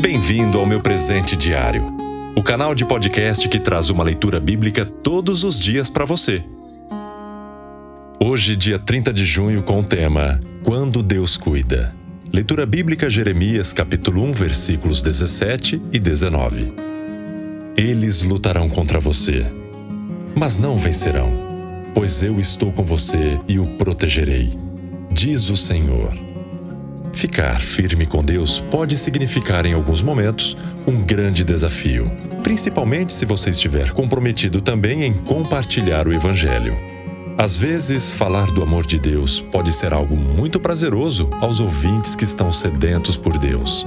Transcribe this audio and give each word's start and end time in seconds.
Bem-vindo 0.00 0.60
ao 0.60 0.64
meu 0.64 0.80
presente 0.80 1.34
diário, 1.34 1.84
o 2.36 2.42
canal 2.42 2.72
de 2.72 2.86
podcast 2.86 3.48
que 3.48 3.58
traz 3.58 3.90
uma 3.90 4.04
leitura 4.04 4.38
bíblica 4.38 4.86
todos 4.86 5.42
os 5.42 5.58
dias 5.58 5.90
para 5.90 6.04
você. 6.04 6.44
Hoje, 8.20 8.54
dia 8.54 8.78
30 8.78 9.12
de 9.12 9.24
junho, 9.24 9.60
com 9.60 9.80
o 9.80 9.84
tema 9.84 10.40
Quando 10.62 11.02
Deus 11.02 11.36
Cuida. 11.36 11.92
Leitura 12.32 12.64
bíblica 12.64 13.10
Jeremias, 13.10 13.72
capítulo 13.72 14.22
1, 14.22 14.32
versículos 14.32 15.02
17 15.02 15.82
e 15.92 15.98
19. 15.98 16.72
Eles 17.76 18.22
lutarão 18.22 18.68
contra 18.68 19.00
você, 19.00 19.44
mas 20.36 20.56
não 20.56 20.76
vencerão, 20.76 21.32
pois 21.92 22.22
eu 22.22 22.38
estou 22.38 22.70
com 22.70 22.84
você 22.84 23.40
e 23.48 23.58
o 23.58 23.66
protegerei, 23.76 24.52
diz 25.10 25.50
o 25.50 25.56
Senhor. 25.56 26.27
Ficar 27.18 27.60
firme 27.60 28.06
com 28.06 28.22
Deus 28.22 28.60
pode 28.60 28.96
significar, 28.96 29.66
em 29.66 29.72
alguns 29.72 30.00
momentos, 30.00 30.56
um 30.86 31.02
grande 31.02 31.42
desafio, 31.42 32.08
principalmente 32.44 33.12
se 33.12 33.26
você 33.26 33.50
estiver 33.50 33.90
comprometido 33.90 34.60
também 34.60 35.02
em 35.02 35.12
compartilhar 35.12 36.06
o 36.06 36.12
Evangelho. 36.12 36.78
Às 37.36 37.58
vezes, 37.58 38.08
falar 38.08 38.46
do 38.52 38.62
amor 38.62 38.86
de 38.86 39.00
Deus 39.00 39.40
pode 39.40 39.72
ser 39.72 39.92
algo 39.92 40.14
muito 40.14 40.60
prazeroso 40.60 41.28
aos 41.40 41.58
ouvintes 41.58 42.14
que 42.14 42.22
estão 42.22 42.52
sedentos 42.52 43.16
por 43.16 43.36
Deus. 43.36 43.84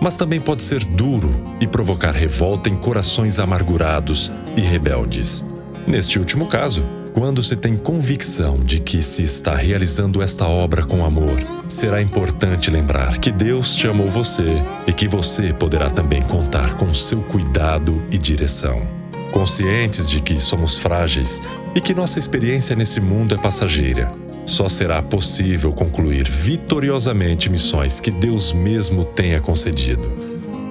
Mas 0.00 0.16
também 0.16 0.40
pode 0.40 0.62
ser 0.62 0.82
duro 0.86 1.30
e 1.60 1.66
provocar 1.66 2.12
revolta 2.12 2.70
em 2.70 2.76
corações 2.76 3.38
amargurados 3.38 4.32
e 4.56 4.62
rebeldes. 4.62 5.44
Neste 5.86 6.18
último 6.18 6.46
caso, 6.46 6.82
quando 7.18 7.42
se 7.42 7.56
tem 7.56 7.76
convicção 7.76 8.60
de 8.60 8.78
que 8.78 9.02
se 9.02 9.24
está 9.24 9.52
realizando 9.52 10.22
esta 10.22 10.46
obra 10.46 10.84
com 10.84 11.04
amor, 11.04 11.36
será 11.68 12.00
importante 12.00 12.70
lembrar 12.70 13.18
que 13.18 13.32
Deus 13.32 13.76
chamou 13.76 14.08
você 14.08 14.62
e 14.86 14.92
que 14.92 15.08
você 15.08 15.52
poderá 15.52 15.90
também 15.90 16.22
contar 16.22 16.76
com 16.76 16.94
seu 16.94 17.20
cuidado 17.22 18.00
e 18.12 18.16
direção. 18.16 18.86
Conscientes 19.32 20.08
de 20.08 20.20
que 20.20 20.38
somos 20.38 20.78
frágeis 20.78 21.42
e 21.74 21.80
que 21.80 21.92
nossa 21.92 22.20
experiência 22.20 22.76
nesse 22.76 23.00
mundo 23.00 23.34
é 23.34 23.38
passageira, 23.38 24.12
só 24.46 24.68
será 24.68 25.02
possível 25.02 25.72
concluir 25.72 26.30
vitoriosamente 26.30 27.50
missões 27.50 27.98
que 27.98 28.12
Deus 28.12 28.52
mesmo 28.52 29.04
tenha 29.04 29.40
concedido, 29.40 30.08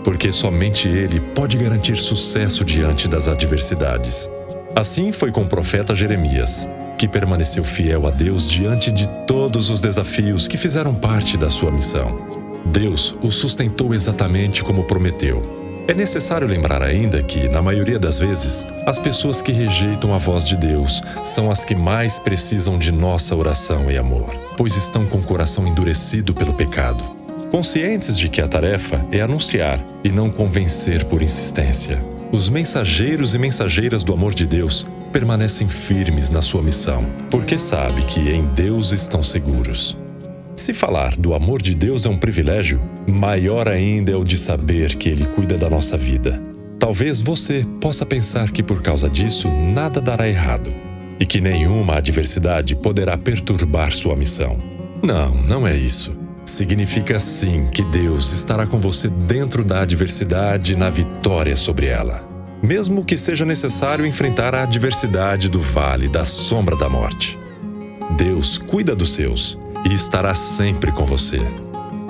porque 0.02 0.32
somente 0.32 0.88
Ele 0.88 1.20
pode 1.20 1.58
garantir 1.58 1.98
sucesso 1.98 2.64
diante 2.64 3.06
das 3.06 3.28
adversidades. 3.28 4.30
Assim 4.78 5.12
foi 5.12 5.32
com 5.32 5.42
o 5.42 5.48
profeta 5.48 5.96
Jeremias, 5.96 6.70
que 7.00 7.08
permaneceu 7.08 7.64
fiel 7.64 8.06
a 8.06 8.12
Deus 8.12 8.48
diante 8.48 8.92
de 8.92 9.10
todos 9.26 9.72
os 9.72 9.82
desafios 9.82 10.48
que 10.48 10.56
fizeram 10.56 10.94
parte 10.94 11.36
da 11.36 11.50
sua 11.50 11.72
missão. 11.72 12.16
Deus 12.64 13.18
o 13.24 13.32
sustentou 13.32 13.92
exatamente 13.96 14.64
como 14.64 14.84
prometeu. 14.84 15.42
É 15.88 15.96
necessário 15.96 16.48
lembrar 16.48 16.84
ainda 16.84 17.24
que, 17.24 17.50
na 17.50 17.60
maioria 17.60 17.98
das 17.98 18.20
vezes, 18.20 18.68
as 18.86 19.00
pessoas 19.00 19.42
que 19.42 19.52
rejeitam 19.52 20.14
a 20.14 20.20
voz 20.20 20.48
de 20.48 20.56
Deus 20.56 21.02
são 21.24 21.50
as 21.50 21.66
que 21.66 21.74
mais 21.74 22.20
precisam 22.20 22.78
de 22.78 22.92
nossa 22.92 23.36
oração 23.36 23.90
e 23.90 23.98
amor, 23.98 24.28
pois 24.56 24.76
estão 24.76 25.08
com 25.08 25.18
o 25.18 25.24
coração 25.24 25.66
endurecido 25.66 26.36
pelo 26.36 26.54
pecado. 26.54 27.04
Conscientes 27.50 28.16
de 28.16 28.30
que 28.30 28.42
a 28.44 28.48
tarefa 28.48 29.04
é 29.12 29.22
anunciar 29.22 29.84
e 30.04 30.10
não 30.12 30.30
convencer 30.30 31.04
por 31.06 31.24
insistência 31.24 32.00
os 32.32 32.50
mensageiros 32.50 33.34
e 33.34 33.40
mensageiras 33.40 34.04
do 34.04 34.14
amor 34.14 34.34
de 34.34 34.46
Deus 34.46 34.86
permanecem 35.14 35.68
firmes 35.68 36.30
na 36.30 36.42
sua 36.42 36.62
missão, 36.62 37.06
porque 37.30 37.58
sabe 37.58 38.04
que 38.04 38.20
em 38.20 38.46
Deus 38.48 38.92
estão 38.92 39.24
seguros. 39.24 39.98
Se 40.56 40.74
falar 40.74 41.16
do 41.16 41.34
amor 41.34 41.62
de 41.62 41.74
Deus 41.74 42.06
é 42.06 42.10
um 42.10 42.18
privilégio, 42.18 42.82
maior 43.08 43.70
ainda 43.70 44.12
é 44.12 44.16
o 44.16 44.24
de 44.24 44.38
saber 44.38 44.96
que 44.96 45.08
Ele 45.08 45.26
cuida 45.26 45.58
da 45.58 45.70
nossa 45.70 45.98
vida. 45.98 46.42
Talvez 46.78 47.22
você 47.22 47.66
possa 47.80 48.06
pensar 48.06 48.52
que 48.52 48.62
por 48.62 48.82
causa 48.82 49.10
disso 49.10 49.50
nada 49.50 50.02
dará 50.02 50.28
errado 50.28 50.72
e 51.20 51.26
que 51.26 51.40
nenhuma 51.40 51.96
adversidade 51.96 52.76
poderá 52.76 53.18
perturbar 53.18 53.94
sua 53.94 54.16
missão. 54.16 54.58
Não, 55.02 55.34
não 55.34 55.66
é 55.66 55.76
isso 55.76 56.27
significa 56.50 57.20
sim 57.20 57.68
que 57.68 57.84
Deus 57.84 58.32
estará 58.32 58.66
com 58.66 58.78
você 58.78 59.08
dentro 59.08 59.64
da 59.64 59.82
adversidade 59.82 60.74
e 60.74 60.76
na 60.76 60.90
vitória 60.90 61.56
sobre 61.56 61.88
ela. 61.88 62.28
Mesmo 62.62 63.06
que 63.06 63.18
seja 63.18 63.46
necessário 63.46 64.06
enfrentar 64.06 64.56
a 64.56 64.64
adversidade 64.64 65.50
do 65.50 65.60
vale 65.60 66.08
da 66.08 66.26
sombra 66.26 66.76
da 66.76 66.90
morte. 66.90 67.38
Deus 68.18 68.58
cuida 68.58 68.96
dos 68.96 69.14
seus 69.14 69.58
e 69.86 69.94
estará 69.94 70.34
sempre 70.34 70.92
com 70.92 71.06
você. 71.06 71.42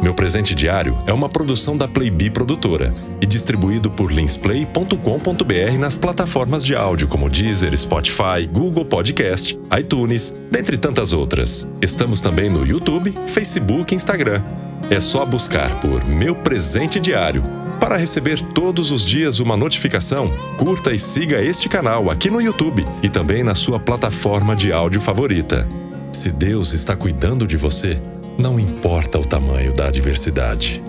Meu 0.01 0.13
presente 0.13 0.53
diário 0.53 0.95
é 1.07 1.13
uma 1.13 1.27
produção 1.27 1.75
da 1.75 1.87
Playbee 1.87 2.29
Produtora 2.29 2.93
e 3.19 3.25
distribuído 3.25 3.89
por 3.89 4.11
linsplay.com.br 4.11 5.79
nas 5.79 5.97
plataformas 5.97 6.63
de 6.63 6.75
áudio 6.75 7.07
como 7.07 7.29
Deezer, 7.29 7.75
Spotify, 7.75 8.47
Google 8.51 8.85
Podcast, 8.85 9.59
iTunes, 9.77 10.33
dentre 10.51 10.77
tantas 10.77 11.13
outras. 11.13 11.67
Estamos 11.81 12.21
também 12.21 12.49
no 12.49 12.65
YouTube, 12.65 13.13
Facebook 13.25 13.93
e 13.93 13.95
Instagram. 13.95 14.43
É 14.89 14.99
só 14.99 15.25
buscar 15.25 15.79
por 15.79 16.05
Meu 16.05 16.35
Presente 16.35 16.99
Diário. 16.99 17.43
Para 17.79 17.97
receber 17.97 18.39
todos 18.39 18.91
os 18.91 19.03
dias 19.03 19.39
uma 19.39 19.57
notificação, 19.57 20.31
curta 20.57 20.93
e 20.93 20.99
siga 20.99 21.41
este 21.41 21.67
canal 21.67 22.09
aqui 22.09 22.29
no 22.29 22.41
YouTube 22.41 22.85
e 23.01 23.09
também 23.09 23.43
na 23.43 23.55
sua 23.55 23.79
plataforma 23.79 24.55
de 24.55 24.71
áudio 24.71 25.01
favorita. 25.01 25.67
Se 26.11 26.31
Deus 26.31 26.73
está 26.73 26.95
cuidando 26.95 27.45
de 27.45 27.57
você, 27.57 27.99
não 28.37 28.59
importa 28.59 29.17
o 29.19 29.25
tamanho 29.25 29.73
da 29.73 29.87
adversidade. 29.87 30.81